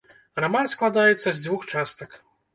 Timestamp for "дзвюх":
1.43-1.69